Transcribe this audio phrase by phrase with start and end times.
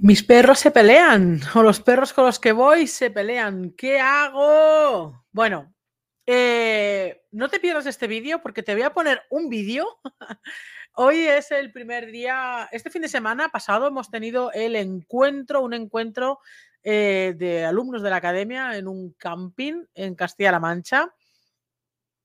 [0.00, 3.72] Mis perros se pelean, o los perros con los que voy se pelean.
[3.72, 5.24] ¿Qué hago?
[5.32, 5.74] Bueno,
[6.24, 9.98] eh, no te pierdas este vídeo porque te voy a poner un vídeo.
[10.94, 15.74] Hoy es el primer día, este fin de semana pasado hemos tenido el encuentro, un
[15.74, 16.38] encuentro
[16.84, 21.12] eh, de alumnos de la academia en un camping en Castilla-La Mancha.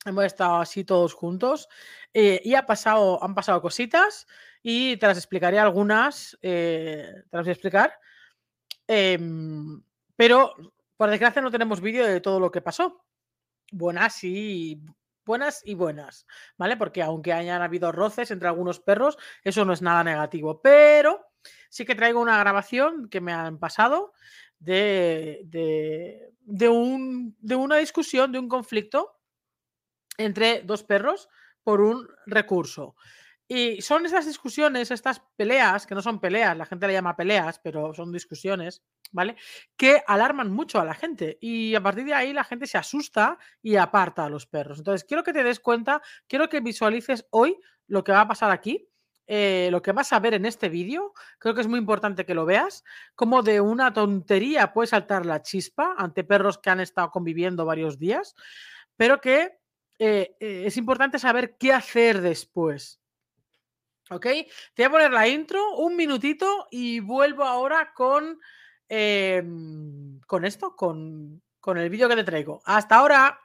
[0.05, 1.67] Hemos estado así todos juntos
[2.13, 4.27] eh, y ha pasado, han pasado cositas
[4.63, 7.93] y te las explicaré algunas, eh, te las voy a explicar.
[8.87, 9.83] Em,
[10.15, 10.53] pero
[10.97, 13.05] por desgracia no tenemos vídeo de todo lo que pasó.
[13.71, 14.81] Buenas y
[15.25, 16.25] buenas y buenas,
[16.57, 16.77] ¿vale?
[16.77, 20.61] Porque aunque hayan habido roces entre algunos perros, eso no es nada negativo.
[20.61, 21.25] Pero
[21.69, 24.13] sí que traigo una grabación que me han pasado
[24.59, 25.41] de,
[26.45, 29.19] de, un, de una discusión, de un conflicto
[30.17, 31.27] entre dos perros
[31.63, 32.95] por un recurso.
[33.47, 37.59] Y son esas discusiones, estas peleas, que no son peleas, la gente le llama peleas,
[37.59, 39.35] pero son discusiones, ¿vale?
[39.75, 43.37] Que alarman mucho a la gente y a partir de ahí la gente se asusta
[43.61, 44.79] y aparta a los perros.
[44.79, 48.51] Entonces, quiero que te des cuenta, quiero que visualices hoy lo que va a pasar
[48.51, 48.89] aquí.
[49.25, 52.33] Eh, lo que vas a ver en este vídeo, creo que es muy importante que
[52.33, 52.83] lo veas,
[53.15, 57.97] como de una tontería puede saltar la chispa ante perros que han estado conviviendo varios
[57.97, 58.35] días,
[58.97, 59.57] pero que
[59.97, 62.99] eh, eh, es importante saber qué hacer después.
[64.13, 64.27] ¿Ok?
[64.73, 68.39] Te voy a poner la intro, un minutito y vuelvo ahora con,
[68.87, 72.61] em, con esto, con, con el vídeo que te traigo.
[72.65, 73.39] Hasta ahora.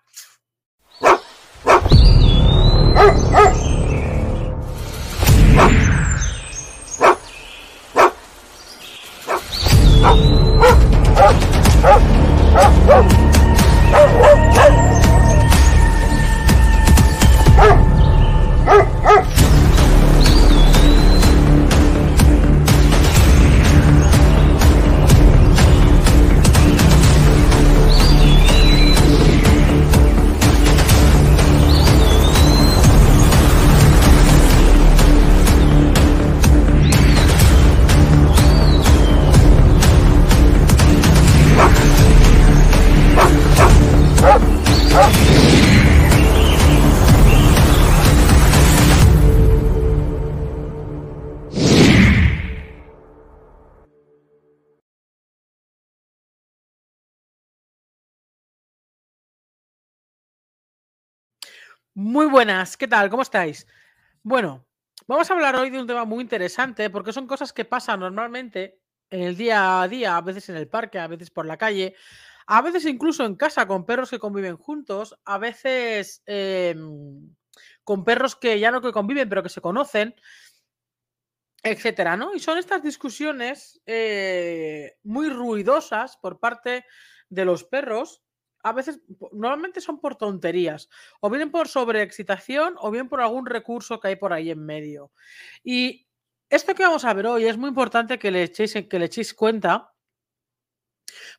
[62.00, 63.10] Muy buenas, ¿qué tal?
[63.10, 63.66] ¿Cómo estáis?
[64.22, 64.64] Bueno,
[65.09, 68.78] vamos a hablar hoy de un tema muy interesante porque son cosas que pasan normalmente
[69.10, 71.97] en el día a día, a veces en el parque, a veces por la calle,
[72.47, 77.34] a veces incluso en casa con perros que conviven juntos, a veces em,
[77.82, 80.14] con perros que ya no que conviven, pero que se conocen,
[81.64, 82.32] etcétera, ¿no?
[82.32, 86.84] Y son estas discusiones eh, muy ruidosas por parte
[87.28, 88.22] de los perros
[88.62, 89.00] a veces,
[89.32, 90.88] normalmente son por tonterías,
[91.20, 95.12] o vienen por sobreexcitación o bien por algún recurso que hay por ahí en medio.
[95.62, 96.08] Y
[96.50, 99.34] esto que vamos a ver hoy es muy importante que le echéis, que le echéis
[99.34, 99.92] cuenta,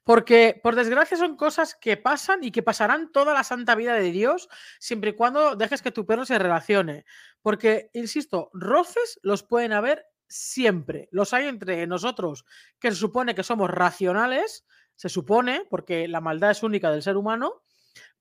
[0.03, 4.11] porque por desgracia son cosas que pasan y que pasarán toda la santa vida de
[4.11, 4.49] Dios,
[4.79, 7.05] siempre y cuando dejes que tu perro se relacione.
[7.41, 11.09] Porque, insisto, roces los pueden haber siempre.
[11.11, 12.45] Los hay entre nosotros,
[12.79, 14.65] que se supone que somos racionales,
[14.99, 17.63] se supone, porque la maldad es única del ser humano,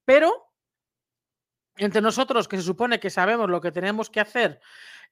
[0.05, 0.33] pero
[1.77, 4.61] entre nosotros que se supone que sabemos lo que tenemos que hacer,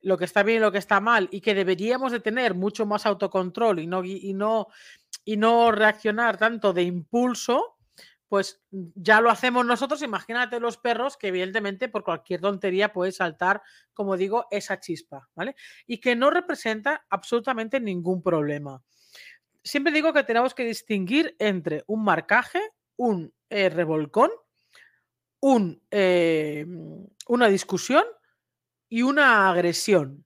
[0.00, 2.86] lo que está bien y lo que está mal, y que deberíamos de tener mucho
[2.86, 4.68] más autocontrol y no, y no,
[5.24, 7.78] y no reaccionar tanto de impulso,
[8.28, 10.02] pues ya lo hacemos nosotros.
[10.02, 13.60] Imagínate los perros que evidentemente por cualquier tontería puede saltar,
[13.92, 15.56] como digo, esa chispa, ¿vale?
[15.84, 18.80] Y que no representa absolutamente ningún problema
[19.66, 22.60] siempre digo que tenemos que distinguir entre un marcaje,
[22.96, 24.30] un eh, revolcón,
[25.40, 26.64] un, eh,
[27.26, 28.04] una discusión
[28.88, 30.24] y una agresión.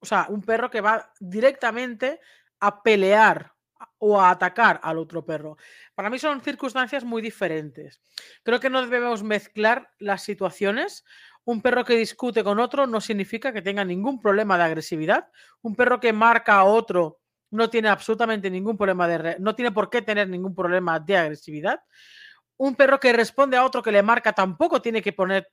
[0.00, 2.20] O sea, un perro que va directamente
[2.60, 3.52] a pelear
[3.98, 5.56] o a atacar al otro perro.
[5.94, 8.00] Para mí son circunstancias muy diferentes.
[8.44, 11.04] Creo que no debemos mezclar las situaciones.
[11.44, 15.28] Un perro que discute con otro no significa que tenga ningún problema de agresividad.
[15.62, 17.18] Un perro que marca a otro
[17.50, 19.36] no tiene absolutamente ningún problema de...
[19.38, 21.80] no tiene por qué tener ningún problema de agresividad.
[22.56, 25.48] Un perro que responde a otro que le marca tampoco tiene que poner,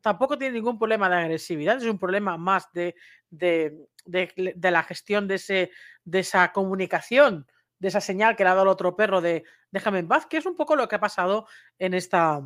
[0.00, 2.96] tampoco tiene ningún problema de agresividad, es un problema más de,
[3.30, 3.88] de,
[4.60, 5.70] la gestión de, ese,
[6.04, 7.46] de esa comunicación,
[7.78, 10.38] de esa señal que le ha dado el otro perro de déjame en paz, que
[10.38, 11.46] es un poco lo que ha pasado
[11.78, 12.42] en esta,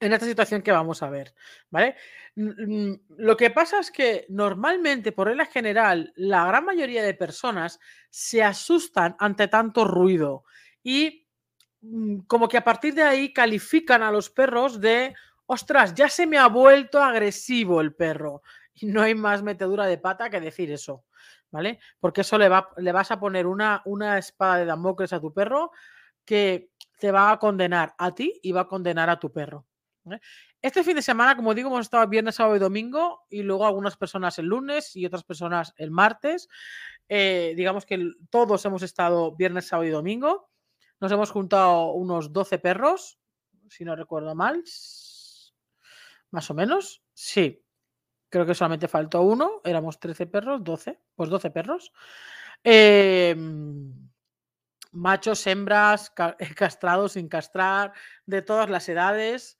[0.00, 1.34] en esta situación que vamos a ver,
[1.70, 1.96] ¿vale?
[2.34, 8.42] Lo que pasa es que normalmente, por regla general, la gran mayoría de personas se
[8.42, 10.44] asustan ante tanto ruido
[10.82, 11.26] y
[11.80, 15.14] mm, como que a partir de ahí califican a los perros de,
[15.46, 18.42] ostras, ya se me ha vuelto agresivo el perro.
[18.74, 21.06] Y no hay más metedura de pata que decir eso,
[21.50, 21.80] ¿vale?
[21.98, 25.70] Porque eso le, le vas a poner una, una espada de Damocles a tu perro
[26.26, 29.64] que te va a condenar a ti y va a condenar a tu perro.
[30.62, 33.96] Este fin de semana, como digo, hemos estado viernes, sábado y domingo y luego algunas
[33.96, 36.48] personas el lunes y otras personas el martes.
[37.08, 40.50] Eh, digamos que todos hemos estado viernes, sábado y domingo.
[41.00, 43.18] Nos hemos juntado unos 12 perros,
[43.68, 44.62] si no recuerdo mal.
[46.30, 47.02] Más o menos.
[47.12, 47.62] Sí.
[48.28, 49.60] Creo que solamente faltó uno.
[49.64, 51.00] Éramos 13 perros, 12.
[51.14, 51.92] Pues 12 perros.
[52.64, 53.92] Em,
[54.92, 56.10] machos, hembras,
[56.56, 57.92] castrados, sin castrar,
[58.24, 59.58] de todas las edades.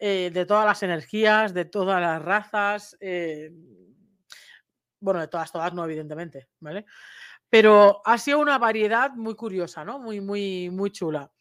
[0.00, 3.50] Eh, de todas las energías, de todas las razas, eh,
[5.00, 6.84] bueno, de todas, todas no, evidentemente, ¿vale?
[7.48, 9.98] Pero ha sido una variedad muy curiosa, ¿no?
[9.98, 11.32] Muy, muy, muy chula.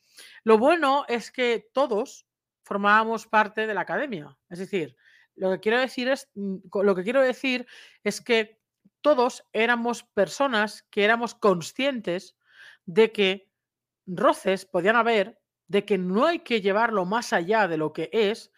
[0.44, 2.25] Lo bueno es que todos
[2.63, 4.36] formábamos parte de la academia.
[4.50, 4.95] Es decir,
[5.36, 7.68] lo que quiero decir es, mm, lo que quiero decir
[8.04, 8.59] es que
[9.01, 12.36] todos éramos personas que éramos conscientes
[12.86, 13.51] de que
[14.07, 18.52] roces podían haber de que no hay que llevarlo más allá de lo que es,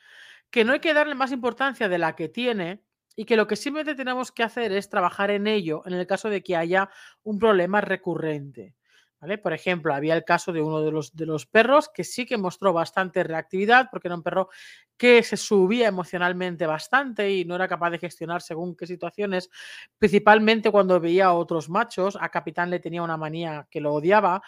[0.51, 2.83] que no hay que darle más importancia de la que tiene
[3.15, 6.29] y que lo que simplemente tenemos que hacer es trabajar en ello en el caso
[6.29, 6.89] de que haya
[7.23, 8.75] un problema recurrente.
[9.21, 9.37] ¿Vale?
[9.37, 12.37] Por ejemplo, había el caso de uno de los, de los perros que sí que
[12.37, 14.47] mostró bastante reactividad porque era un perro
[14.95, 19.49] que se subía emocionalmente bastante y no era capaz de gestionar según qué situaciones,
[19.97, 22.17] principalmente cuando veía a otros machos.
[22.21, 24.41] A Capitán le tenía una manía que lo odiaba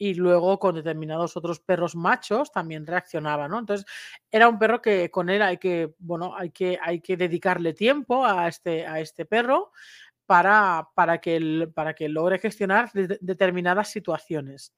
[0.00, 3.44] y luego con determinados otros perros machos también reaccionaba.
[3.44, 3.84] Entonces
[4.30, 8.24] era un perro que con él hay que, bueno, hay que, hay que dedicarle tiempo
[8.24, 9.72] a este, a este perro
[10.24, 14.72] para, para, que, para que logre gestionar determinadas situaciones.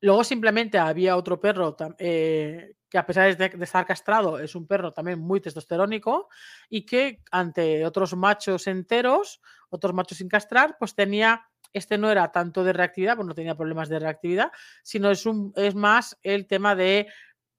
[0.00, 4.66] Luego simplemente había otro perro eh, que a pesar de, de, estar castrado es un
[4.66, 6.30] perro también muy testosterónico
[6.70, 12.32] y que ante otros machos enteros, otros machos sin castrar, pues tenía este no era
[12.32, 14.50] tanto de reactividad, pues no tenía problemas de reactividad,
[14.82, 17.08] sino es, un, es más el tema de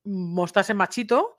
[0.05, 1.37] mostrarse machito,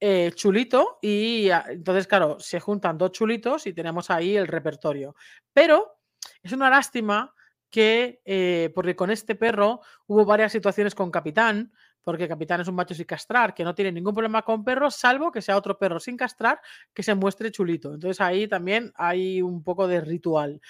[0.00, 5.14] eh, chulito, y entonces, claro, se juntan dos chulitos y tenemos ahí el repertorio.
[5.52, 5.98] Pero
[6.42, 7.34] es una lástima
[7.70, 11.72] que, eh, porque con este perro hubo varias situaciones con Capitán,
[12.02, 15.30] porque Capitán es un macho sin castrar, que no tiene ningún problema con perros, salvo
[15.30, 16.60] que sea otro perro sin castrar
[16.92, 17.94] que se muestre chulito.
[17.94, 20.60] Entonces ahí también hay un poco de ritual.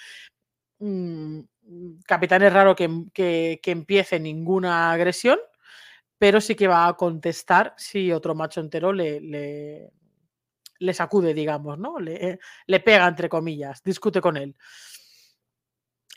[0.83, 5.39] Mm, mm, capitán es raro que, empiece ninguna agresión,
[6.17, 9.21] pero sí que va a contestar si otro macho entero le,
[10.79, 11.99] le, sacude, digamos, ¿no?
[11.99, 14.55] Le, le, pega, entre comillas, discute con él.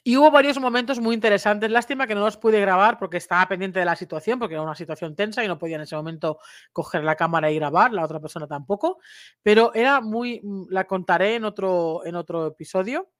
[0.02, 1.70] Y hubo varios momentos muy interesantes.
[1.70, 4.74] Lástima que no los pude grabar porque estaba pendiente de la situación, porque era una
[4.74, 6.38] situación tensa y no podía en ese momento
[6.72, 8.98] coger la cámara y grabar, la otra persona tampoco.
[9.42, 10.40] Pero era muy.
[10.42, 13.10] Mm, la contaré en otro, en otro episodio.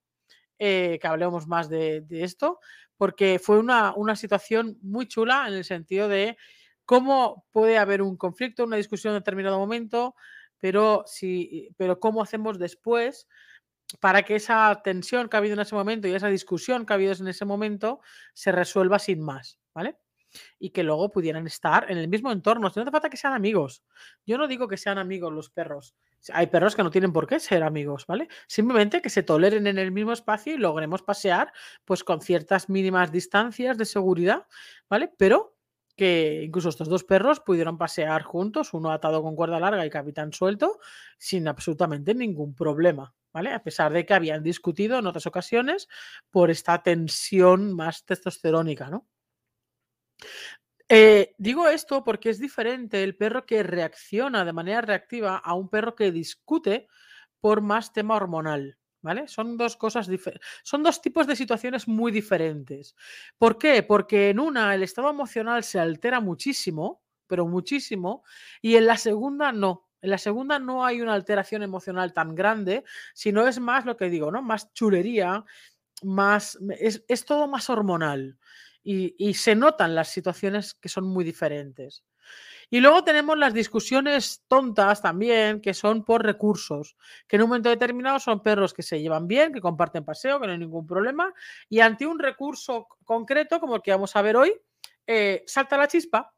[0.58, 2.60] Eh, que hablemos más de, esto,
[2.96, 6.38] porque fue una, situación muy chula en el sentido de
[6.86, 10.14] cómo puede haber un conflicto, una discusión en determinado momento,
[10.58, 13.28] pero, si, pero cómo hacemos después
[14.00, 16.96] para que esa tensión que ha habido en ese momento y esa discusión que ha
[16.96, 18.00] habido en ese momento
[18.32, 19.98] se resuelva sin más, ¿vale?
[20.58, 22.62] Y que luego pudieran estar en el mismo entorno.
[22.62, 23.84] No hace falta que sean amigos.
[24.24, 25.94] Yo no digo que sean amigos los perros,
[26.32, 28.28] hay perros que no tienen por qué ser amigos, ¿vale?
[28.46, 31.52] Simplemente que se toleren en el mismo espacio y logremos pasear
[31.84, 34.46] pues con ciertas mínimas distancias de seguridad,
[34.88, 35.12] ¿vale?
[35.16, 35.56] Pero
[35.96, 40.32] que incluso estos dos perros pudieron pasear juntos, uno atado con cuerda larga y capitán
[40.32, 40.78] suelto,
[41.18, 43.52] sin absolutamente ningún problema, ¿vale?
[43.52, 45.88] A pesar de que habían discutido en otras ocasiones
[46.30, 49.06] por esta tensión más testosterónica, ¿no?
[50.88, 55.68] Eh, digo esto porque es diferente el perro que reacciona de manera reactiva a un
[55.68, 56.86] perro que discute
[57.40, 58.78] por más tema hormonal.
[59.02, 59.28] ¿Vale?
[59.28, 60.48] Son dos cosas diferentes.
[60.64, 62.96] Son dos tipos de situaciones muy diferentes.
[63.38, 63.84] ¿Por qué?
[63.84, 68.24] Porque en una el estado emocional se altera muchísimo, pero muchísimo,
[68.60, 69.88] y en la segunda no.
[70.02, 72.82] En la segunda no hay una alteración emocional tan grande,
[73.14, 74.42] sino es más lo que digo, ¿no?
[74.42, 75.44] Más chulería,
[76.02, 76.58] más.
[76.80, 78.36] Es, es todo más hormonal
[78.88, 82.04] y, se notan las situaciones que son muy diferentes.
[82.70, 87.68] Y luego tenemos las discusiones tontas también, que son por recursos, que en un momento
[87.68, 91.32] determinado son perros que se llevan bien, que comparten paseo, que no hay ningún problema,
[91.68, 94.54] y ante un recurso concreto, como el que vamos a ver hoy,
[95.04, 96.32] eh, salta la chispa.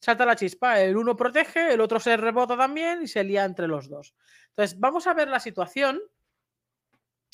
[0.00, 0.80] salta la chispa.
[0.80, 4.14] El uno protege, el otro se rebota también y se lía entre los dos.
[4.48, 6.00] Entonces, vamos a ver la situación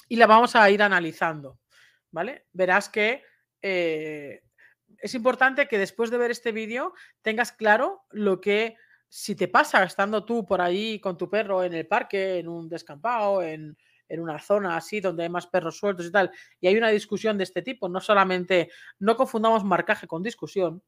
[0.09, 1.59] y la vamos a ir analizando.
[2.11, 2.47] ¿Vale?
[2.52, 3.23] Verás que
[3.68, 4.42] eh,
[4.99, 8.76] es importante que después de ver este vídeo tengas claro lo que
[9.08, 12.68] si te pasa estando tú por ahí con tu perro en el parque, en un
[12.68, 13.76] descampado, en,
[14.08, 16.30] en una zona así donde hay más perros sueltos y tal,
[16.61, 18.70] y hay una discusión de este tipo, no solamente,
[19.00, 20.82] no confundamos marcaje con discusión,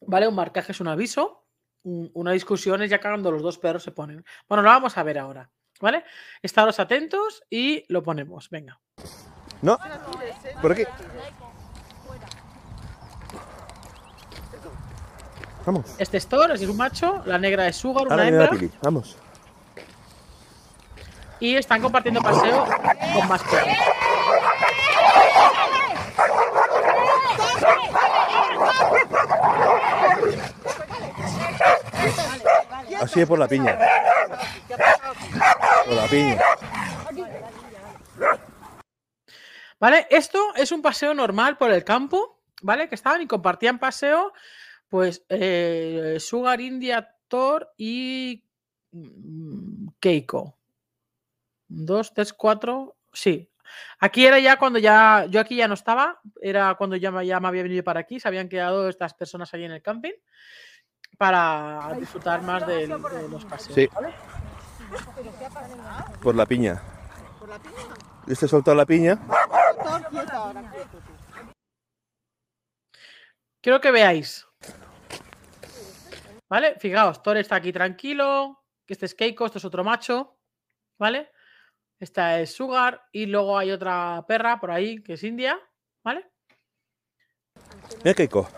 [0.00, 0.26] ¿vale?
[0.26, 1.46] Un marcaje es un aviso,
[1.84, 4.24] una discusión es ya cuando los dos perros se ponen.
[4.48, 6.04] Bueno, lo vamos a ver ahora, ¿vale?
[6.42, 8.80] Estaros atentos y lo ponemos, venga.
[9.62, 9.78] No,
[10.60, 10.84] por aquí.
[15.64, 15.84] Vamos.
[15.98, 18.70] Este es Thor, es un macho, la negra es Sugar, una Ahora hembra, Pili.
[18.82, 19.16] Vamos.
[21.38, 22.66] y están compartiendo paseo
[23.14, 23.76] con más perros.
[33.00, 33.78] Así es por la piña.
[35.86, 36.38] Por la piña.
[39.82, 40.06] ¿Vale?
[40.10, 42.88] Esto es un paseo normal por el campo, ¿vale?
[42.88, 44.32] Que estaban y compartían paseo,
[44.88, 48.44] pues, eh, Sugar, India, Thor y
[48.92, 50.56] mm, Keiko.
[51.66, 52.96] Dos, tres, cuatro.
[53.12, 53.50] Sí.
[53.98, 55.26] Aquí era ya cuando ya.
[55.28, 56.20] Yo aquí ya no estaba.
[56.40, 58.20] Era cuando ya, me- ya me había venido para aquí.
[58.20, 60.12] Se habían quedado estas personas allí en el camping.
[61.18, 63.74] Para disfrutar más de, los paseos.
[63.74, 63.88] Sí.
[63.92, 64.14] ¿vale?
[67.40, 68.02] Por la piña.
[68.26, 69.18] Este soltó la piña.
[73.60, 74.46] Quiero que veáis.
[76.48, 76.76] ¿Vale?
[76.78, 78.64] Fijaos, Thor está aquí tranquilo.
[78.86, 80.38] Que este es Keiko, este es otro macho.
[80.98, 81.30] ¿Vale?
[81.98, 83.08] Esta es Sugar.
[83.12, 85.58] Y luego hay otra perra por ahí que es India.
[86.04, 86.30] ¿Vale?
[88.04, 88.48] Mira Keiko.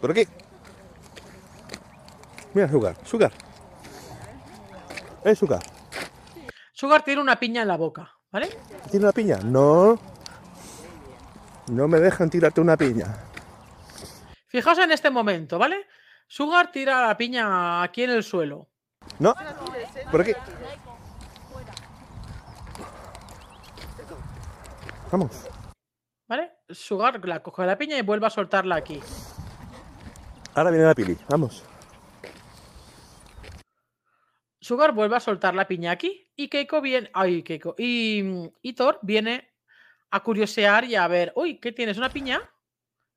[0.00, 0.26] Por aquí.
[2.54, 2.96] Mira Sugar.
[3.04, 3.32] Sugar.
[5.24, 5.62] Eh, Sugar.
[6.72, 8.15] Sugar tiene una piña en la boca.
[8.32, 8.48] ¿Vale?
[8.90, 9.38] ¿Tiene una piña?
[9.38, 9.98] No.
[11.68, 13.06] No me dejan tirarte una piña.
[14.46, 15.86] Fijaos en este momento, ¿vale?
[16.28, 18.68] Sugar tira la piña aquí en el suelo.
[19.18, 19.34] No.
[20.10, 20.32] Por aquí.
[25.10, 25.30] Vamos.
[26.28, 26.52] ¿Vale?
[26.70, 29.00] Sugar la coge la piña y vuelve a soltarla aquí.
[30.54, 31.16] Ahora viene la Pili.
[31.28, 31.64] Vamos.
[34.60, 37.10] Sugar vuelve a soltar la piña aquí y Keiko viene.
[37.14, 37.74] Ay, Keiko.
[37.78, 39.52] Y, y Thor viene
[40.10, 41.32] a curiosear y a ver.
[41.34, 41.98] Uy, ¿qué tienes?
[41.98, 42.40] ¿Una piña?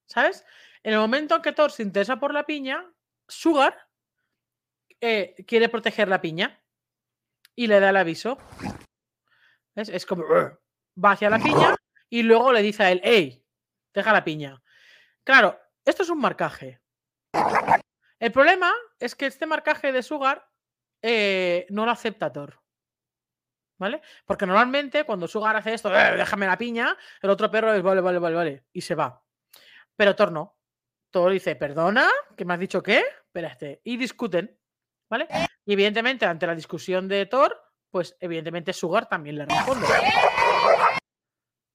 [0.07, 0.45] ¿Sabes?
[0.81, 2.91] En el momento en que Thor se interesa por la piña,
[3.27, 3.87] Sugar
[5.01, 6.63] eh, quiere proteger la piña
[7.55, 8.37] y le da el aviso.
[9.75, 9.89] ¿Ves?
[9.89, 10.23] Es como.
[10.23, 11.75] Va hacia la piña
[12.09, 13.45] y luego le dice a él: ¡Ey!
[13.93, 14.61] Deja la piña.
[15.23, 16.81] Claro, esto es un marcaje.
[18.19, 20.49] El problema es que este marcaje de Sugar
[21.01, 22.58] eh, no lo acepta Thor.
[23.79, 24.01] ¿Vale?
[24.25, 28.01] Porque normalmente cuando Sugar hace esto, "Eh, déjame la piña, el otro perro es vale,
[28.01, 29.23] vale, vale, vale, y se va.
[29.95, 30.57] Pero Thor no.
[31.11, 32.07] Thor dice, perdona,
[32.37, 32.99] ¿qué me has dicho qué?
[33.25, 33.81] Espérate.
[33.83, 34.55] Y discuten.
[35.09, 35.27] ¿Vale?
[35.65, 37.59] Y evidentemente, ante la discusión de Thor,
[37.89, 39.87] pues evidentemente Sugar también le responde.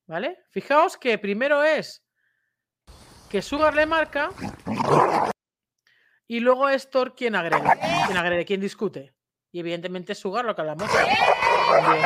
[0.06, 0.44] ¿Vale?
[0.50, 2.04] Fijaos que primero es
[3.30, 4.30] que Sugar le marca
[6.28, 7.68] y luego es Thor quien agrede,
[8.06, 9.14] quien agrede, quien discute.
[9.54, 12.04] Y evidentemente Sugar, lo que hablamos, también.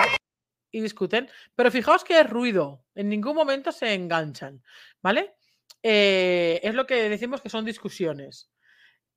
[0.70, 1.30] Y discuten.
[1.56, 2.84] Pero fijaos que es ruido.
[2.94, 4.62] En ningún momento se enganchan.
[5.00, 5.34] ¿Vale?
[5.82, 8.50] Eh, es lo que decimos que son discusiones.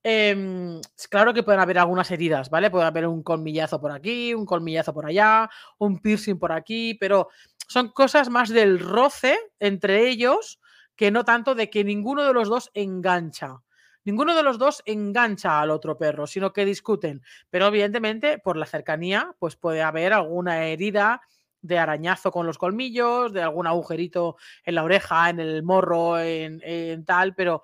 [0.01, 2.71] Em, claro que pueden haber algunas heridas, ¿vale?
[2.71, 7.27] Puede haber un colmillazo por aquí, un colmillazo por allá, un piercing por aquí, pero
[7.67, 10.61] son cosas más del roce entre ellos
[10.95, 13.61] que no tanto de que ninguno de los dos engancha.
[14.03, 17.21] Ninguno de los dos engancha al otro perro, sino que discuten.
[17.49, 21.21] Pero evidentemente, por la cercanía, pues puede haber alguna herida
[21.61, 26.59] de arañazo con los colmillos, de algún agujerito en la oreja, en el morro, en,
[26.63, 27.63] en tal, pero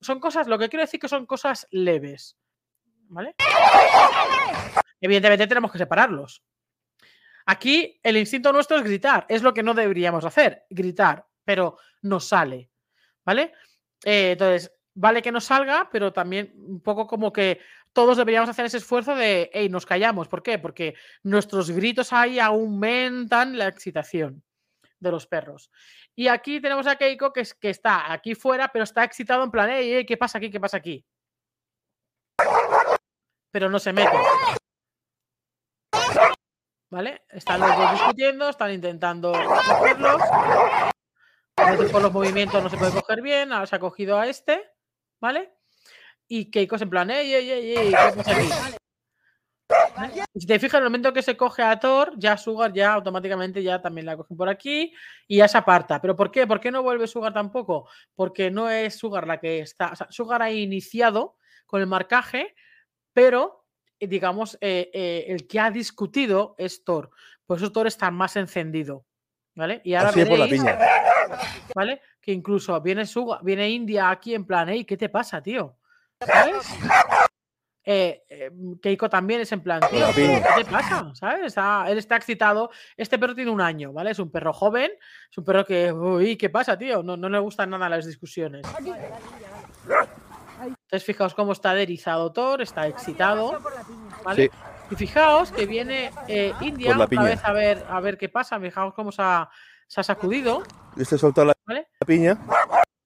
[0.00, 2.36] son cosas, lo que quiero decir que son cosas leves.
[3.08, 3.34] ¿Vale?
[5.00, 6.42] Evidentemente tenemos que separarlos.
[7.46, 12.26] Aquí el instinto nuestro es gritar, es lo que no deberíamos hacer, gritar, pero nos
[12.26, 12.70] sale.
[13.24, 13.52] ¿Vale?
[14.04, 17.60] Eh, entonces, vale que nos salga, pero también un poco como que
[17.92, 20.28] todos deberíamos hacer ese esfuerzo de, hey, nos callamos.
[20.28, 20.58] ¿Por qué?
[20.58, 24.42] Porque nuestros gritos ahí aumentan la excitación
[24.98, 25.70] de los perros.
[26.14, 29.50] Y aquí tenemos a Keiko que, es, que está aquí fuera, pero está excitado en
[29.50, 30.50] plan, hey, ¿qué pasa aquí?
[30.50, 31.04] ¿Qué pasa aquí?
[33.50, 34.16] Pero no se mete.
[36.90, 37.22] ¿Vale?
[37.30, 40.22] Están los dos discutiendo, están intentando cogerlos.
[41.56, 44.26] A veces por los movimientos no se puede coger bien, ahora se ha cogido a
[44.26, 44.70] este,
[45.22, 45.54] ¿vale?
[46.34, 47.88] y Keiko es en plan, ¡ey, ey, ey, ey!
[47.90, 48.48] ¿qué pasa aquí?".
[50.32, 52.94] Y si te fijas, en el momento que se coge a Thor, ya Sugar ya
[52.94, 54.94] automáticamente ya también la cogen por aquí
[55.28, 56.00] y ya se aparta.
[56.00, 56.46] ¿Pero por qué?
[56.46, 57.86] ¿Por qué no vuelve Sugar tampoco?
[58.14, 59.90] Porque no es Sugar la que está.
[59.92, 61.36] O sea, Sugar ha iniciado
[61.66, 62.54] con el marcaje,
[63.12, 63.66] pero
[64.00, 67.10] eh, digamos, eh, eh, el que ha discutido es Thor.
[67.44, 69.04] Por eso Thor está más encendido.
[69.54, 69.82] ¿Vale?
[69.84, 70.78] Y ahora Así es por la veréis, piña.
[71.74, 72.00] ¿vale?
[72.20, 75.76] Que incluso viene Sugar, viene India aquí en plan, hey, ¿qué te pasa, tío?
[76.20, 76.66] ¿Sabes?
[77.84, 80.06] Eh, eh, Keiko también es en plan, tío.
[80.14, 81.10] ¿qué te pasa?
[81.14, 81.46] ¿Sabes?
[81.46, 82.70] Está- él está excitado.
[82.96, 84.12] Este perro tiene un año, ¿vale?
[84.12, 84.92] Es un perro joven,
[85.30, 87.02] es un perro que, uy, ¿qué pasa, tío?
[87.02, 88.64] No, no le gustan nada las discusiones.
[90.64, 93.58] Entonces, fijaos cómo está derizado Thor, está excitado,
[94.22, 94.44] ¿vale?
[94.44, 94.50] Sí.
[94.92, 98.60] Y fijaos que viene eh, India otra vez a ver, a ver qué pasa.
[98.60, 99.48] Fijaos cómo se ha,
[99.92, 100.62] se ha sacudido.
[100.96, 101.88] Este soltó la, ¿Vale?
[102.00, 102.38] la piña.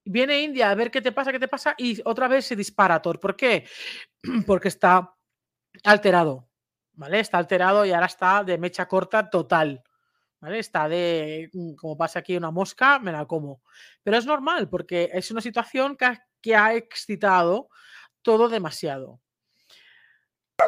[0.05, 3.01] Viene India a ver qué te pasa, qué te pasa, y otra vez se dispara
[3.01, 3.19] Thor.
[3.19, 3.67] ¿Por qué?
[4.47, 5.13] Porque está
[5.83, 6.47] alterado,
[6.93, 7.19] ¿vale?
[7.19, 9.83] Está alterado y ahora está de mecha corta total,
[10.39, 10.59] ¿vale?
[10.59, 13.61] Está de, mm, como pasa aquí una mosca, me la como.
[14.01, 17.67] Pero es normal, porque es una situación que ha, que ha excitado
[18.21, 19.19] todo demasiado.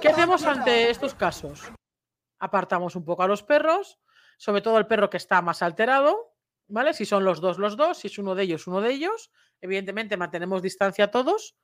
[0.02, 1.72] ¿Qué hacemos ante estos casos?
[2.40, 3.98] Apartamos un poco a los perros,
[4.40, 6.34] sobre todo el perro que está más alterado,
[6.68, 6.94] ¿vale?
[6.94, 9.32] Si son los dos, los dos, si es uno de ellos, uno de ellos.
[9.60, 11.58] Evidentemente mantenemos distancia todos.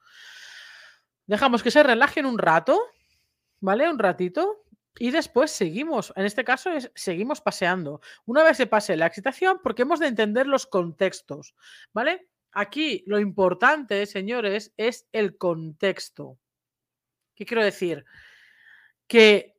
[1.25, 2.77] Dejamos que se relajen un rato,
[3.61, 3.89] ¿vale?
[3.89, 4.65] Un ratito.
[4.99, 8.01] Y después seguimos, en este caso es, seguimos paseando.
[8.25, 11.55] Una vez se pase la excitación, porque hemos de entender los contextos,
[11.93, 12.27] ¿vale?
[12.51, 16.37] Aquí lo importante, señores, es el contexto.
[17.35, 18.03] ¿Qué quiero decir?
[19.07, 19.54] Que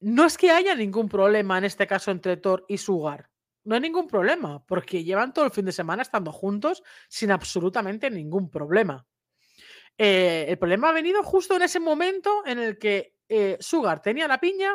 [0.00, 3.30] no es que haya ningún problema en este caso entre Thor y Sugar.
[3.64, 8.10] No hay ningún problema, porque llevan todo el fin de semana estando juntos sin absolutamente
[8.10, 9.06] ningún problema.
[9.98, 14.28] Eh, el problema ha venido justo en ese momento en el que eh, Sugar tenía
[14.28, 14.72] la piña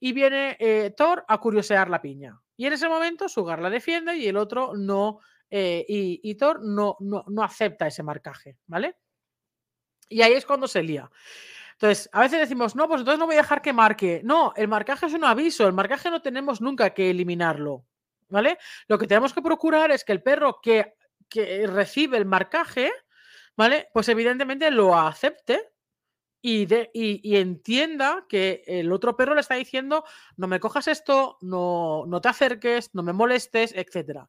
[0.00, 2.40] y viene eh, Thor a curiosear la piña.
[2.56, 5.20] Y en ese momento Sugar la defiende y el otro no,
[5.50, 8.96] y, y Thor no, no, no acepta ese marcaje, ¿vale?
[10.08, 11.10] Y ahí es cuando se lía.
[11.74, 14.20] Entonces, a veces decimos, no, pues entonces no voy a dejar que marque.
[14.24, 17.84] No, el marcaje es un aviso, el marcaje no tenemos nunca que eliminarlo,
[18.28, 18.58] ¿vale?
[18.88, 20.94] Lo que tenemos que procurar es que el perro que,
[21.28, 22.92] que recibe el marcaje,
[23.56, 23.88] ¿vale?
[23.92, 25.74] Pues evidentemente lo acepte
[26.46, 30.04] y, de, y, entienda que el otro perro le está diciendo,
[30.36, 34.28] no me cojas esto, no, no te acerques, no me molestes, etcétera.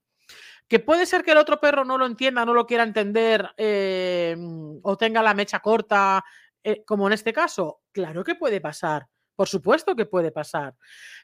[0.69, 4.33] Que puede ser que el otro perro no lo entienda, no lo quiera entender eh,
[4.81, 6.23] o tenga la mecha corta,
[6.65, 7.81] eh, como en este caso.
[7.91, 10.75] Claro que puede pasar, por supuesto que puede pasar,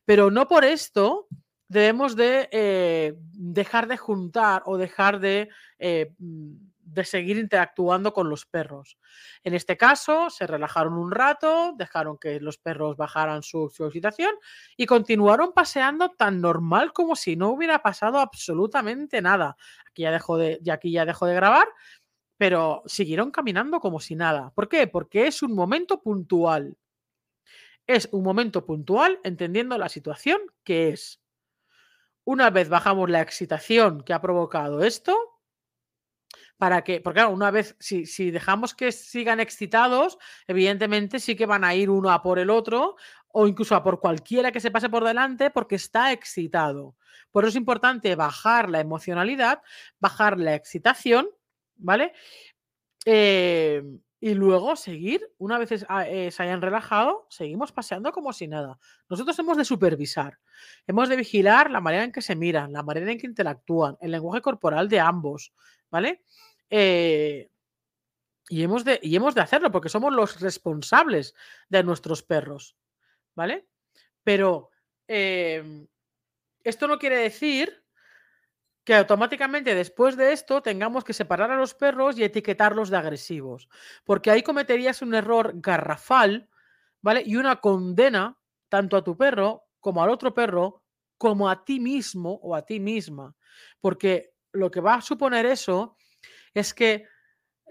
[0.05, 1.27] pero no por esto
[1.67, 5.49] debemos de eh, dejar de juntar o dejar de,
[5.79, 8.99] eh, de, seguir interactuando con los perros.
[9.43, 14.35] En este caso, se relajaron un rato, dejaron que los perros bajaran su, excitación
[14.77, 19.55] y continuaron paseando tan normal como si no hubiera pasado absolutamente nada.
[19.89, 21.67] Aquí ya de, ya aquí ya dejo de grabar,
[22.41, 24.49] pero siguieron caminando como si nada.
[24.55, 24.87] ¿Por qué?
[24.87, 26.75] Porque es un momento puntual.
[27.85, 31.21] Es un momento puntual entendiendo la situación que es.
[32.23, 35.15] Una vez bajamos la excitación que ha provocado esto,
[36.57, 41.45] para que, porque claro, una vez, si, si, dejamos que sigan excitados, evidentemente sí que
[41.45, 42.95] van a ir uno a por el otro
[43.27, 46.95] o incluso a por cualquiera que se pase por delante porque está excitado.
[47.29, 49.61] Por eso es importante bajar la emocionalidad,
[49.99, 51.29] bajar la excitación,
[51.81, 52.13] ¿vale?
[53.05, 53.83] Eh,
[54.23, 58.77] y luego seguir, una vez eh, se hayan relajado, seguimos paseando como si nada.
[59.09, 60.37] Nosotros hemos de supervisar,
[60.85, 64.11] hemos de vigilar la manera en que se miran, la manera en que interactúan, el
[64.11, 65.53] lenguaje corporal de ambos,
[65.89, 66.23] ¿vale?
[66.69, 67.49] Eh,
[68.47, 71.33] y, hemos de, y hemos de hacerlo porque somos los responsables
[71.67, 72.77] de nuestros perros,
[73.33, 73.65] ¿vale?
[74.23, 74.69] Pero
[75.07, 75.87] eh,
[76.63, 77.80] esto no quiere decir
[78.83, 83.69] que automáticamente después de esto tengamos que separar a los perros y etiquetarlos de agresivos,
[84.03, 86.49] porque ahí cometerías un error garrafal,
[87.01, 87.23] ¿vale?
[87.25, 88.37] Y una condena
[88.69, 90.83] tanto a tu perro como al otro perro,
[91.17, 93.35] como a ti mismo o a ti misma,
[93.79, 95.97] porque lo que va a suponer eso
[96.53, 97.05] es que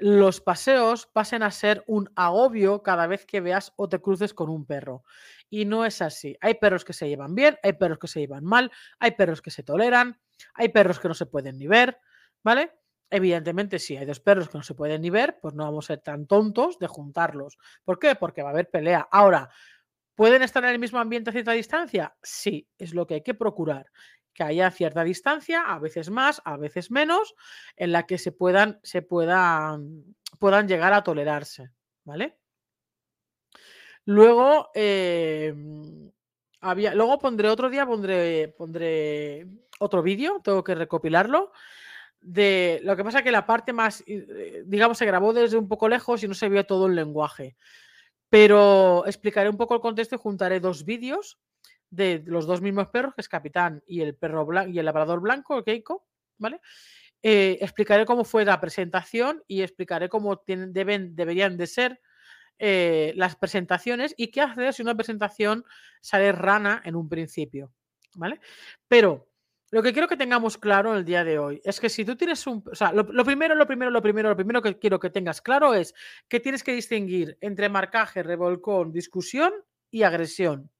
[0.00, 4.48] los paseos pasen a ser un agobio cada vez que veas o te cruces con
[4.48, 5.04] un perro.
[5.50, 6.38] Y no es así.
[6.40, 9.50] Hay perros que se llevan bien, hay perros que se llevan mal, hay perros que
[9.50, 10.18] se toleran,
[10.54, 11.98] hay perros que no se pueden ni ver,
[12.42, 12.72] ¿vale?
[13.10, 15.94] Evidentemente, si hay dos perros que no se pueden ni ver, pues no vamos a
[15.94, 17.58] ser tan tontos de juntarlos.
[17.84, 18.14] ¿Por qué?
[18.14, 19.08] Porque va a haber pelea.
[19.10, 19.50] Ahora,
[20.14, 22.14] ¿pueden estar en el mismo ambiente a cierta distancia?
[22.22, 23.90] Sí, es lo que hay que procurar.
[24.32, 27.34] que haya cierta distancia, a veces más, a veces menos,
[27.76, 31.70] en la que se puedan, se puedan, puedan llegar a tolerarse,
[32.04, 32.38] ¿vale?
[34.04, 36.10] Luego, em,
[36.60, 39.46] había, luego pondré otro día, pondré, pondré
[39.80, 41.52] otro vídeo, tengo que recopilarlo.
[42.20, 45.88] De, lo que pasa que la parte más, eh, digamos, se grabó desde un poco
[45.88, 47.56] lejos y no se vio todo el lenguaje.
[48.28, 51.38] Pero explicaré un poco el contexto y juntaré dos vídeos
[51.88, 55.20] de los dos mismos perros, que es Capitán y el perro blanco y el labrador
[55.20, 56.06] blanco, Keiko,
[56.38, 56.60] ¿vale?
[57.22, 62.00] Eh, explicaré cómo fue la presentación y explicaré cómo deben, deberían de ser
[62.58, 65.64] eh, las presentaciones y qué hacer si una presentación
[66.00, 67.72] sale rana en un principio,
[68.14, 68.40] ¿vale?
[68.86, 69.29] Pero
[69.70, 72.16] lo que quiero que tengamos claro en el día de hoy es que si tú
[72.16, 72.62] tienes un...
[72.70, 75.40] O sea, lo, lo, primero, lo primero, lo primero, lo primero que quiero que tengas
[75.40, 75.94] claro es
[76.28, 79.52] que tienes que distinguir entre marcaje, revolcón, discusión
[79.90, 80.70] y agresión.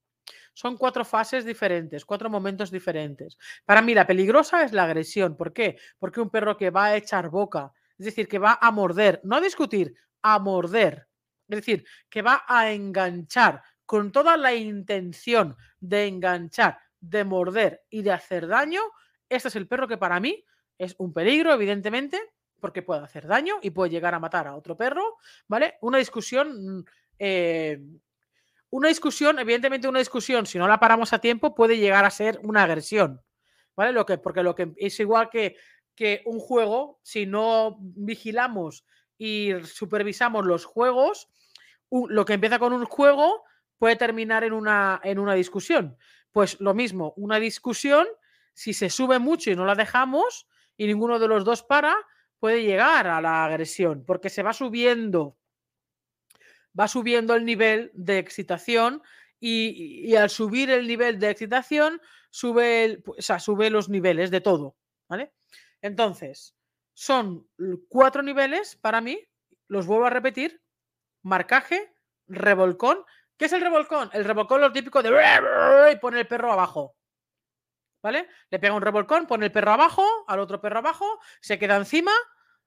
[0.55, 3.39] Son cuatro fases diferentes, cuatro momentos diferentes.
[3.65, 5.37] Para mí la peligrosa es la agresión.
[5.37, 5.79] ¿Por qué?
[5.99, 9.37] Porque un perro que va a echar boca, es decir, que va a morder, no
[9.37, 11.07] a discutir, a morder.
[11.49, 18.03] Es decir, que va a enganchar con toda la intención de enganchar, de morder y
[18.03, 18.83] de hacer daño.
[19.29, 20.45] Este es el perro que para mí
[20.79, 22.21] es un peligro, evidentemente,
[22.61, 25.79] porque puede hacer daño y puede llegar a matar a otro perro, ¿vale?
[25.81, 26.85] Una discusión
[27.19, 27.79] eh,
[28.71, 32.41] una discusión, evidentemente una discusión, si no la paramos a tiempo, puede llegar a ser
[32.45, 33.21] una agresión.
[33.77, 33.93] ¿Vale?
[33.93, 35.57] Lo que, porque lo que es igual que,
[35.95, 38.85] que un juego, si no vigilamos
[39.19, 41.29] y supervisamos los juegos,
[41.91, 43.43] lo que empieza con un juego
[43.79, 45.97] puede terminar en una, en una discusión.
[46.33, 48.07] Pues lo mismo, una discusión,
[48.55, 51.97] si se sube mucho y no la dejamos y ninguno de los dos para,
[52.39, 55.37] puede llegar a la agresión, porque se va subiendo
[56.79, 59.03] va subiendo el nivel de excitación
[59.41, 64.77] y, al subir el nivel de excitación sube, o sea, sube los niveles de todo,
[65.09, 65.33] ¿vale?
[65.81, 66.55] Entonces,
[66.93, 67.49] son
[67.89, 69.19] cuatro niveles para mí,
[69.67, 70.63] los vuelvo a repetir,
[71.23, 71.93] marcaje,
[72.27, 73.05] revolcón.
[73.41, 74.11] ¿Qué es el revolcón?
[74.13, 75.09] El revolcón lo típico de
[75.91, 76.95] y pone el perro abajo.
[78.03, 78.29] ¿Vale?
[78.51, 81.07] Le pega un revolcón, pone el perro abajo, al otro perro abajo,
[81.41, 82.13] se queda encima,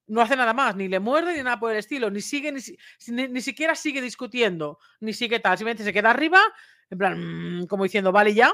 [0.07, 3.41] no hace nada más, ni le muerde ni nada por el estilo, ni sigue, ni,
[3.41, 6.41] siquiera sigue discutiendo, ni sigue tal, simplemente se queda arriba,
[6.89, 8.51] en plan, mm, como diciendo, vale ya,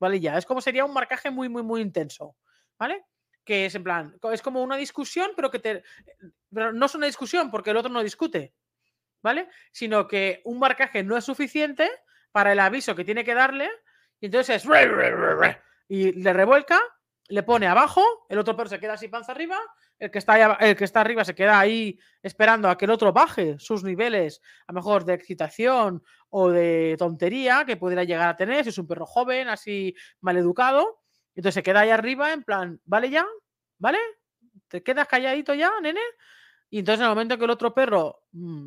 [0.00, 0.36] vale ya.
[0.36, 2.34] Es como sería un marcaje muy, muy, muy intenso,
[2.76, 3.04] ¿vale?
[3.44, 5.84] Que es en plan, es como una discusión, pero que te.
[6.52, 8.54] Pero no es una discusión porque el otro no discute,
[9.24, 9.48] ¿vale?
[9.72, 11.90] Sino que un marcaje no es suficiente
[12.30, 13.68] para el aviso que tiene que darle,
[14.20, 14.68] y entonces es.
[15.88, 16.80] Y le revuelca,
[17.28, 19.58] le pone abajo, el otro perro se queda así panza arriba
[19.98, 23.12] el que, está el que está arriba se queda ahí esperando a que el otro
[23.12, 28.36] baje sus niveles, a lo mejor de excitación o de tontería que pudiera llegar a
[28.36, 31.02] tener, si es un perro joven, así mal educado.
[31.34, 33.24] Entonces se queda ahí arriba en plan, ¿vale ya?
[33.78, 33.98] ¿Vale?
[34.68, 36.00] ¿Te quedas calladito ya, nene?
[36.70, 38.23] Y entonces en el momento que el otro perro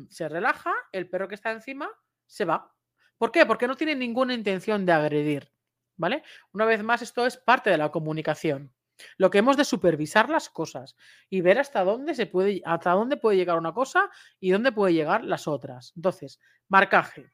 [0.08, 1.88] se relaja, el perro que está encima
[2.26, 2.74] se va.
[3.16, 3.44] ¿Por qué?
[3.46, 5.52] Porque no tiene ninguna intención de agredir.
[5.96, 6.22] ¿Vale?
[6.52, 8.72] Una vez más, esto es parte de la comunicación.
[9.16, 10.96] Lo que hemos de supervisar las cosas
[11.28, 14.94] y ver hasta dónde se puede, hasta dónde puede llegar una cosa y dónde puede
[14.94, 15.92] llegar las otras.
[15.96, 17.30] Entonces, marcaje.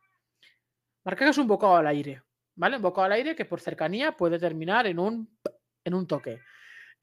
[1.04, 2.22] Marcaje es un bocado al aire,
[2.54, 2.76] ¿vale?
[2.76, 5.38] Un bocado al aire que por cercanía puede terminar en un,
[5.84, 6.40] en un toque.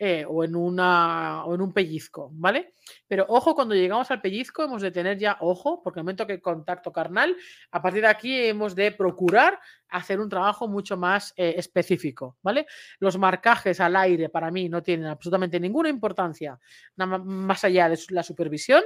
[0.03, 2.73] Eh, o, en una, o en un pellizco, ¿vale?
[3.07, 6.41] Pero ojo, cuando llegamos al pellizco hemos de tener ya ojo, porque el momento que
[6.41, 7.37] contacto carnal,
[7.69, 9.59] a partir de aquí hemos de procurar
[9.89, 12.65] hacer un trabajo mucho más eh, específico, ¿vale?
[12.97, 16.59] Los marcajes al aire para mí no tienen absolutamente ninguna importancia,
[16.95, 18.83] más allá de la supervisión.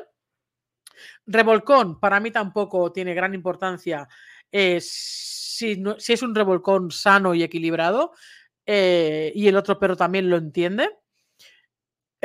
[1.25, 4.05] Revolcón para mí tampoco tiene gran importancia
[4.51, 8.11] eh, si, si, es un revolcón sano y equilibrado
[8.65, 10.89] eh, y el otro perro también lo entiende.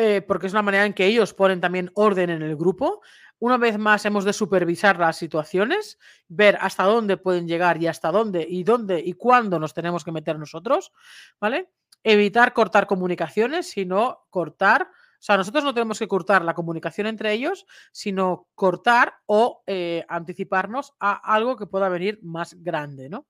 [0.02, 3.02] Eh, porque es una manera en que ellos ponen también orden en el grupo.
[3.38, 8.10] Una vez más hemos de supervisar las situaciones, ver hasta dónde pueden llegar y hasta
[8.10, 10.90] dónde y dónde y cuándo nos tenemos que meter nosotros,
[11.38, 11.68] ¿vale?
[12.02, 17.34] Evitar cortar comunicaciones, sino cortar, o sea, nosotros no tenemos que cortar la comunicación entre
[17.34, 23.26] ellos, sino cortar o eh, anticiparnos a algo que pueda venir más grande, ¿no?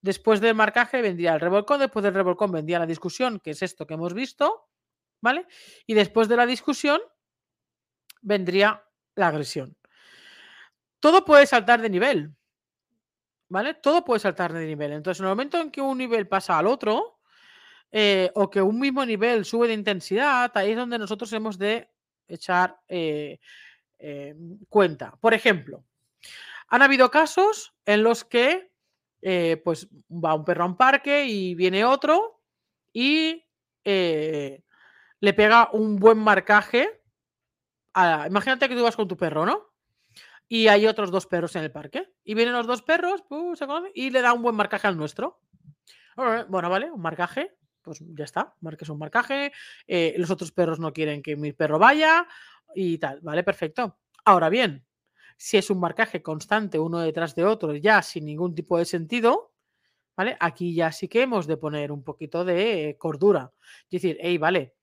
[0.00, 3.86] Después del marcaje vendría el revolcón, después del revolcón vendría la discusión, que es esto
[3.86, 4.66] que hemos visto,
[5.20, 5.46] ¿vale?
[5.86, 7.00] Y después de la discusión
[8.22, 9.76] vendría la agresión.
[11.00, 12.34] Todo puede saltar de nivel,
[13.48, 13.74] ¿vale?
[13.74, 14.92] Todo puede saltar de nivel.
[14.92, 17.16] Entonces, en el momento en que un nivel pasa al otro,
[17.92, 21.88] eh, o que un mismo nivel sube de intensidad, ahí es donde nosotros hemos de
[22.28, 23.38] echar eh,
[23.98, 24.34] eh,
[24.68, 25.16] cuenta.
[25.20, 25.84] Por ejemplo,
[26.68, 28.70] han habido casos en los que
[29.64, 32.40] pues va un perro a un parque y viene otro
[32.92, 33.44] y
[35.20, 37.02] le pega un buen marcaje.
[37.94, 39.72] Imagínate que tú vas con tu perro, ¿no?
[40.48, 42.12] Y hay otros dos perros en el parque.
[42.24, 43.24] Y vienen los dos perros
[43.94, 45.40] y le da un buen marcaje al nuestro.
[46.16, 47.56] Bueno, vale, un marcaje.
[47.82, 49.52] Pues ya está, marques un marcaje.
[49.86, 52.26] Eh, los otros perros no quieren que mi perro vaya
[52.74, 53.20] y tal.
[53.20, 53.98] Vale, perfecto.
[54.24, 54.84] Ahora bien,
[55.36, 59.52] si es un marcaje constante uno detrás de otro, ya sin ningún tipo de sentido,
[60.16, 60.36] ¿vale?
[60.40, 63.52] Aquí ya sí que hemos de poner un poquito de cordura.
[63.84, 64.74] Es decir, hey, vale,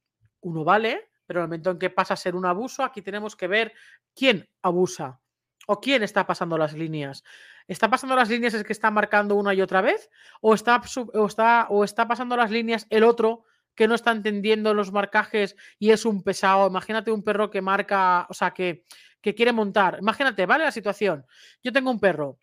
[0.43, 3.35] uno vale, pero en el momento en que pasa a ser un abuso, aquí tenemos
[3.35, 3.73] que ver
[4.15, 5.19] quién abusa
[5.67, 7.23] o quién está pasando las líneas.
[7.67, 10.09] ¿Está pasando las líneas es que está marcando una y otra vez?
[10.41, 10.81] ¿O está,
[11.13, 15.55] o está, o está pasando las líneas el otro que no está entendiendo los marcajes
[15.79, 16.67] y es un pesado?
[16.67, 18.83] Imagínate un perro que marca, o sea, que,
[19.21, 19.97] que quiere montar.
[19.99, 20.65] Imagínate, ¿vale?
[20.65, 21.25] La situación.
[21.63, 22.37] Yo tengo un perro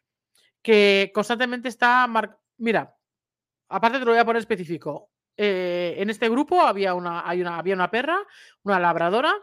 [0.63, 2.09] que constantemente está...
[2.57, 2.97] Mira,
[3.69, 5.10] aparte te lo voy a poner específico.
[5.43, 8.19] Eh, en este grupo había una, había una perra,
[8.63, 9.35] una labradora,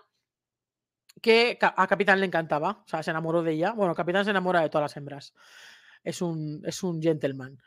[1.23, 3.71] que a Capitán le encantaba, o sea, se enamoró de ella.
[3.71, 5.33] Bueno, Capitán se enamora de todas las hembras.
[6.03, 7.59] Es un, es un gentleman.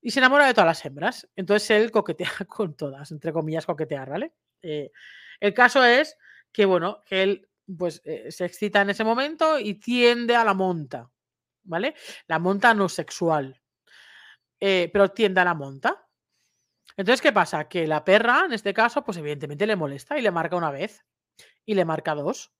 [0.00, 1.28] Y se enamora de todas las hembras.
[1.36, 4.32] Entonces él coquetea con todas, entre comillas, coquetear, ¿vale?
[4.60, 4.90] Eh,
[5.38, 6.18] el caso es
[6.50, 10.54] que, bueno, que él pues eh, se excita en ese momento y tiende a la
[10.54, 11.08] monta,
[11.62, 11.94] ¿vale?
[12.26, 13.62] La monta no sexual,
[14.58, 16.07] pero tiende a la monta.
[16.98, 17.68] Entonces, ¿qué pasa?
[17.68, 21.06] Que la perra, en este caso, pues evidentemente le molesta y le marca una vez
[21.64, 22.52] y le marca dos.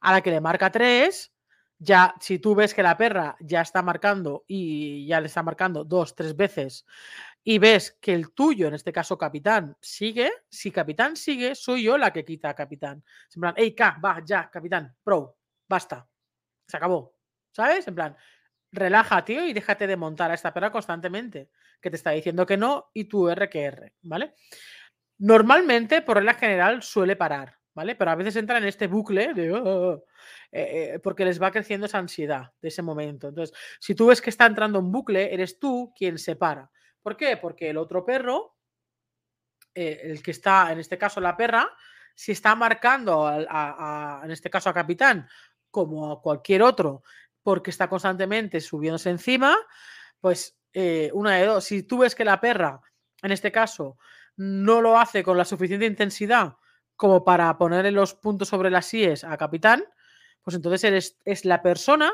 [0.00, 1.34] A la que le marca tres,
[1.78, 5.84] ya si tú ves que la perra ya está marcando y ya le está marcando
[5.84, 6.86] dos, tres veces
[7.42, 11.98] y ves que el tuyo, en este caso capitán, sigue, si capitán sigue, soy yo
[11.98, 13.04] la que quita a capitán.
[13.34, 15.36] En plan, hey, K, va, ya, capitán, pro,
[15.68, 16.08] basta,
[16.68, 17.16] se acabó.
[17.50, 17.88] ¿Sabes?
[17.88, 18.16] En plan,
[18.70, 21.50] relaja, tío, y déjate de montar a esta perra constantemente,
[21.84, 24.34] que te está diciendo que no y tú R que R, ¿vale?
[25.18, 27.94] Normalmente, por regla general, suele parar, ¿vale?
[27.94, 29.52] Pero a veces entra en este bucle de...
[29.52, 30.02] Oh",
[30.50, 33.28] eh, eh, porque les va creciendo esa ansiedad de ese momento.
[33.28, 36.70] Entonces, si tú ves que está entrando en bucle, eres tú quien se para.
[37.02, 37.36] ¿Por qué?
[37.36, 38.56] Porque el otro perro,
[39.74, 41.68] eh, el que está, en este caso la perra,
[42.14, 45.28] si está marcando, en este caso a capitán,
[45.70, 47.02] como a cualquier otro,
[47.42, 49.54] porque está constantemente subiéndose encima,
[50.20, 52.80] pues eh, una de dos, si tú ves que la perra,
[53.22, 53.96] en este caso,
[54.36, 56.56] no lo hace con la suficiente intensidad
[56.96, 59.84] como para ponerle los puntos sobre las IES a capitán,
[60.42, 62.12] pues entonces eres, es la persona,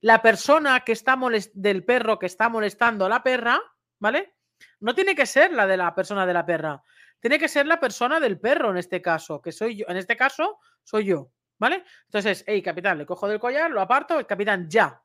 [0.00, 1.18] la persona que está
[1.54, 3.60] del perro que está molestando a la perra,
[3.98, 4.36] ¿vale?
[4.80, 6.82] No tiene que ser la de la persona de la perra,
[7.18, 10.16] tiene que ser la persona del perro en este caso, que soy yo, en este
[10.16, 11.32] caso soy yo.
[11.58, 11.84] ¿Vale?
[12.06, 15.02] Entonces, hey, capitán, le cojo del collar, lo aparto, el capitán, ya,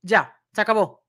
[0.00, 1.04] ya, se acabó,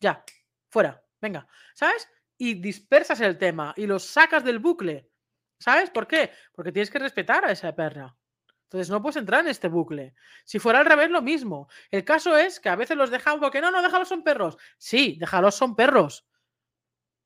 [0.00, 0.24] ya,
[0.70, 2.08] fuera, venga, ¿sabes?
[2.38, 5.10] Y dispersas el tema y lo sacas del bucle.
[5.58, 6.30] ¿Sabes por qué?
[6.52, 8.16] Porque tienes que respetar a esa perra.
[8.64, 10.14] Entonces no puedes entrar en este bucle.
[10.44, 11.68] Si fuera al revés, lo mismo.
[11.90, 14.56] El caso es que a veces los dejamos porque no, no, déjalos son perros.
[14.78, 16.26] Sí, déjalos son perros.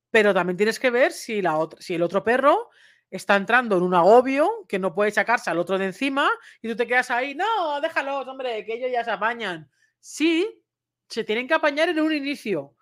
[0.09, 2.69] Pero también tienes que ver si, la si el otro perro
[3.11, 6.29] está entrando en un agobio que no puede sacarse al otro de encima
[6.61, 9.69] y tú te quedas ahí, no, déjalos, hombre, que ellos ya se apañan.
[9.99, 10.63] Sí,
[11.07, 12.74] se tienen que apañar en un inicio,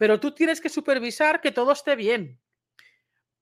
[0.00, 2.40] pero tú tienes que supervisar que todo esté bien.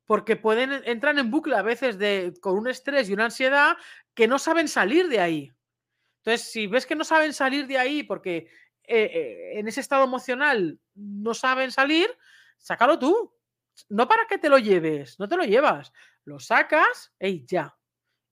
[0.07, 3.77] Porque pueden entrar en bucle a veces de, con un estrés y una ansiedad
[4.12, 5.53] que no saben salir de ahí.
[6.16, 8.49] Entonces, si ves que no saben salir de ahí porque
[8.83, 12.11] eh, eh, en ese estado emocional no saben salir,
[12.57, 13.33] sácalo tú.
[13.88, 15.92] No para que te lo lleves, no te lo llevas
[16.25, 17.79] lo sacas, y ya.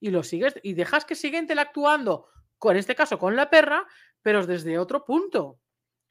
[0.00, 2.26] Y lo sigues y dejas que siga interactuando,
[2.58, 3.86] con, en este caso con la perra,
[4.20, 5.60] pero desde otro punto.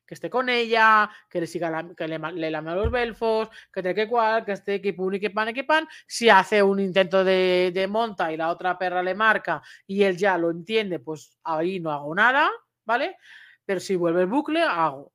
[0.06, 3.96] Que esté con ella, que le siga que le, le lame los belfos, que te
[3.96, 5.88] que cual, que esté que pun y que pan que pan.
[6.08, 10.18] Si hace un intento de, de monta y la otra perra le marca y él
[10.18, 12.50] ya lo entiende, pues ahí no hago nada,
[12.86, 13.18] ¿vale?
[13.66, 15.12] Pero si vuelve el bucle, hago.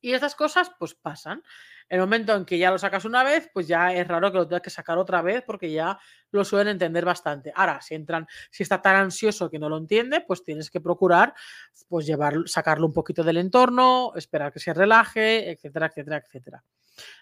[0.00, 1.42] Y estas cosas, pues pasan.
[1.88, 4.48] El momento en que ya lo sacas una vez, pues ya es raro que lo
[4.48, 5.98] tengas que sacar otra vez porque ya
[6.30, 7.52] lo suelen entender bastante.
[7.54, 11.34] Ahora, si entran, si está tan ansioso que no lo entiende, pues tienes que procurar
[11.88, 16.64] pues llevar, sacarlo un poquito del entorno, esperar que se relaje, etcétera, etcétera, etcétera.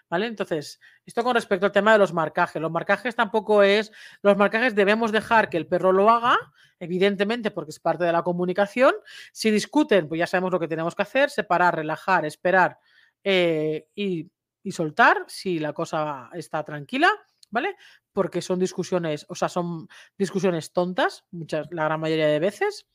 [0.09, 0.27] ¿Vale?
[0.27, 2.61] Entonces, esto con respecto al tema de los marcajes.
[2.61, 3.91] Los marcajes tampoco es.
[4.21, 6.37] Los marcajes debemos dejar que el perro lo haga,
[6.79, 8.93] evidentemente, porque es parte de la comunicación.
[9.33, 12.79] Si discuten, pues ya sabemos lo que tenemos que hacer: separar, relajar, esperar
[13.23, 14.31] eh, y
[14.65, 17.11] y soltar si la cosa está tranquila,
[17.51, 17.77] ¿vale?
[18.11, 22.87] Porque son discusiones, o sea, son discusiones tontas, muchas, la gran mayoría de veces.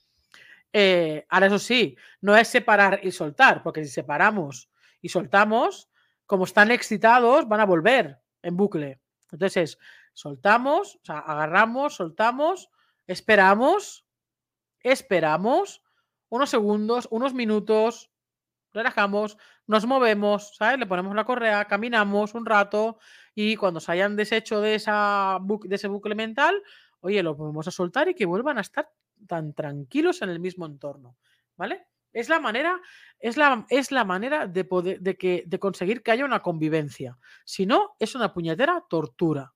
[0.72, 4.68] Eh, ahora, eso sí, no es separar y soltar, porque si separamos
[5.00, 5.88] y soltamos,
[6.26, 9.00] como están excitados, van a volver en bucle.
[9.30, 9.78] Entonces,
[10.12, 12.68] soltamos, o sea, agarramos, soltamos,
[13.06, 14.04] esperamos,
[14.82, 15.84] esperamos
[16.30, 18.09] unos segundos, unos minutos,
[18.72, 20.78] relajamos, nos movemos, ¿sabes?
[20.78, 22.98] Le ponemos la correa, caminamos un rato
[23.34, 26.62] y cuando se hayan deshecho de, esa de ese bucle mental,
[27.00, 28.90] oye, lo podemos a soltar y que vuelvan a estar
[29.26, 31.16] tan tranquilos en el mismo entorno,
[31.56, 31.86] ¿vale?
[32.12, 32.80] Es la manera,
[33.20, 37.18] es la, es la manera de, poder, de, que, de conseguir que haya una convivencia.
[37.44, 39.52] Si no, es una puñetera tortura.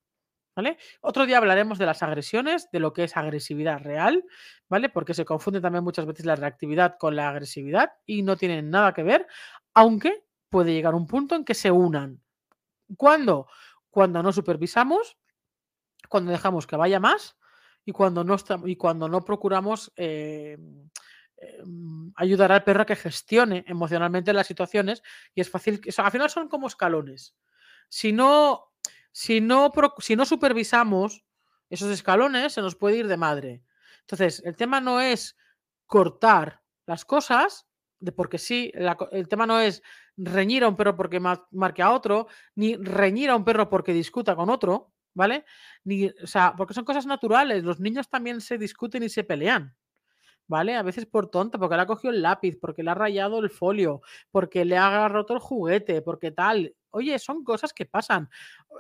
[0.57, 0.79] ¿Vale?
[1.01, 4.25] Otro día hablaremos de las agresiones, de lo que es agresividad real,
[4.69, 4.89] ¿vale?
[4.89, 8.95] Porque se confunde también muchas veces la reactividad con la agresividad y no tienen nada
[8.95, 9.27] que ver,
[9.75, 12.23] aunque puede llegar un punto en que se unan.
[12.97, 13.49] ¿Cuándo?
[13.91, 15.19] Cuando no supervisamos,
[16.09, 17.37] cuando dejamos que vaya más
[17.85, 20.57] y cuando no, y cuando no procuramos eh,
[21.37, 25.03] em, ayudar al perro a que gestione emocionalmente las situaciones
[25.35, 27.35] y es fácil, al final son como escalones.
[27.89, 28.74] Si no
[29.15, 31.25] si no, si no supervisamos
[31.71, 33.63] esos escalones, se nos puede ir de madre.
[34.01, 35.37] Entonces, el tema no es
[35.87, 37.69] cortar las cosas,
[38.01, 38.73] de porque sí,
[39.13, 39.83] el tema no es
[40.17, 44.35] reñir a un perro porque marque a otro, ni reñir a un perro porque discuta
[44.35, 45.45] con otro, ¿vale?
[45.85, 47.63] Ni, o sea, porque son cosas naturales.
[47.63, 49.77] Los niños también se discuten y se pelean.
[50.47, 50.75] ¿Vale?
[50.77, 53.51] A veces por tonta, porque le ha cogido el lápiz, porque le ha rayado el
[53.51, 56.75] folio, porque le ha roto el juguete, porque tal.
[56.91, 58.29] Oye, son cosas que pasan.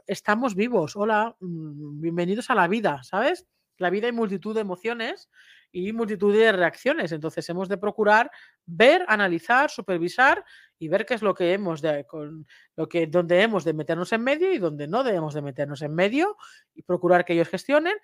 [0.07, 0.95] Estamos vivos.
[0.95, 3.47] Hola, mm, bienvenidos a la vida, ¿sabes?
[3.79, 5.29] La vida hay multitud de emociones
[5.73, 7.11] y multitud de reacciones.
[7.13, 8.31] Entonces hemos de procurar
[8.65, 10.45] ver, analizar, supervisar
[10.79, 12.47] y ver qué es lo que hemos de, con
[12.77, 15.95] lo que, donde hemos de meternos en medio y donde no debemos de meternos en
[15.95, 16.37] medio
[16.75, 17.95] y procurar que ellos gestionen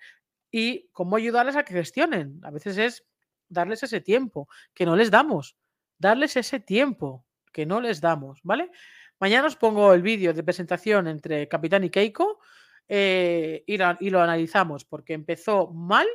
[0.51, 2.41] y cómo ayudarles a que gestionen.
[2.43, 3.05] A veces es
[3.51, 5.57] darles ese tiempo que no les damos.
[5.97, 8.71] Darles ese tiempo que no les damos, ¿vale?
[9.19, 12.39] Mañana os pongo el vídeo de presentación entre Capitán y Keiko
[12.87, 16.07] eh, y, lo, analizamos porque empezó mal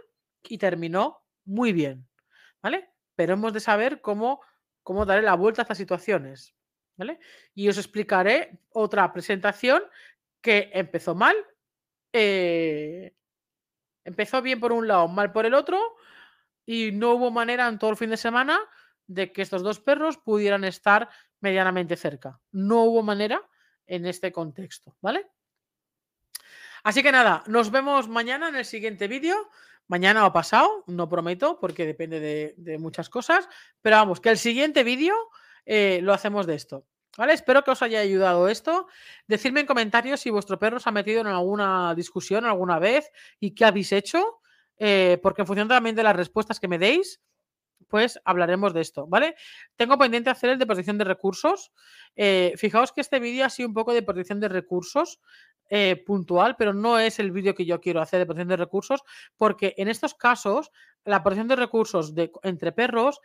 [0.43, 2.09] y terminó muy bien,
[2.61, 2.91] ¿vale?
[3.15, 4.41] Pero hemos de saber cómo,
[4.83, 6.55] cómo darle la vuelta a estas situaciones,
[6.97, 7.21] ¿vale?
[7.55, 9.83] Y os explicaré otra presentación
[10.41, 11.37] que empezó mal,
[12.13, 13.15] eh,
[14.05, 15.79] empezó bien por un lado, mal por el otro,
[16.67, 18.59] y no hubo manera en todo el fin de semana
[19.07, 21.09] de que estos dos perros pudieran estar
[21.41, 22.41] medianamente cerca.
[22.51, 23.41] No hubo manera
[23.87, 25.31] en este contexto, ¿vale?
[26.83, 29.51] Así que nada, nos vemos mañana en el siguiente vídeo.
[29.89, 32.19] Mañana o pasado, no prometo, porque depende
[32.57, 33.49] de, muchas cosas.
[33.83, 35.15] Pero vamos, que el siguiente vídeo
[35.65, 36.87] eh, lo hacemos de esto.
[37.17, 37.33] ¿Vale?
[37.33, 38.89] Espero que os haya ayudado esto.
[39.27, 43.55] Decidme en comentarios si vuestro perro se ha metido en alguna discusión alguna vez y
[43.55, 44.41] qué habéis hecho.
[44.79, 47.21] Eh, porque en función también de las respuestas que me deis,
[47.89, 49.37] pues hablaremos de esto, ¿vale?
[49.77, 51.73] Tengo pendiente hacer el de protección de recursos.
[52.17, 55.21] Eh, fijaos que este vídeo ha sido un poco de protección de recursos
[55.69, 59.03] eh, puntual, pero no es el vídeo que yo quiero hacer de protección de recursos,
[59.37, 60.73] porque en estos casos,
[61.05, 63.21] la protección de recursos de, entre perros,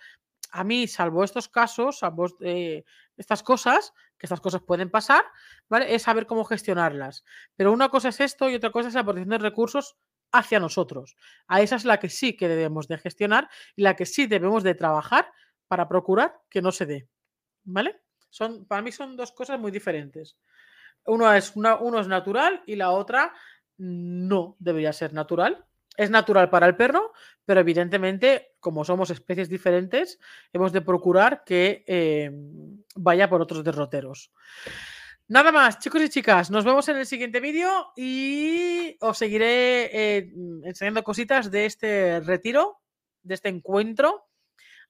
[0.52, 5.24] a mí, salvo estos casos, salvo estas cosas, que estas cosas pueden pasar,
[5.70, 5.96] ¿vale?
[5.96, 7.24] Es saber cómo gestionarlas.
[7.56, 9.96] Pero una cosa es esto y otra cosa es la protección de recursos
[10.32, 11.15] hacia nosotros.
[11.48, 14.63] A esa es la que sí que debemos de gestionar y la que sí debemos
[14.63, 15.32] de trabajar
[15.67, 17.08] para procurar que no se dé.
[17.63, 18.02] ¿Vale?
[18.30, 20.38] Son, para mí son dos cosas muy diferentes.
[21.06, 23.34] Uno es, una, uno es natural y la otra
[23.78, 25.65] no debería ser natural.
[25.98, 27.12] Es natural para el perro,
[27.46, 30.20] pero evidentemente, como somos especies diferentes,
[30.54, 32.32] hemos de procurar que eh,
[32.96, 34.32] vaya por otros derroteros.
[35.32, 40.34] Nada más, chicos y chicas, nos vemos en el siguiente vídeo y os seguiré eh,
[40.65, 42.82] enseñando cositas de este retiro,
[43.24, 44.28] de este encuentro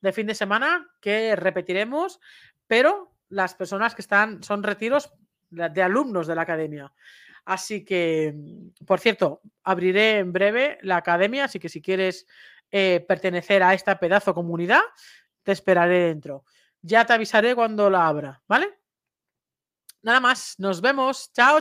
[0.01, 2.19] de fin de semana que repetiremos,
[2.65, 5.13] pero las personas que están son retiros
[5.51, 6.91] de alumnos de la academia.
[7.45, 8.34] Así que,
[8.88, 12.25] por cierto, abriré en breve la academia, así que si quieres
[12.71, 14.82] eh, pertenecer a esta pedazo comunidad,
[15.43, 16.45] te esperaré dentro.
[16.82, 18.81] Ya te avisaré cuando la abra, ¿vale?
[20.03, 21.29] Nada más, nos vemos.
[21.33, 21.59] Chao.